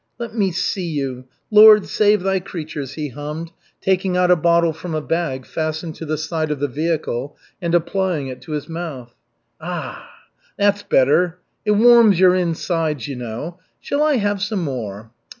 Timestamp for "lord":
1.51-1.85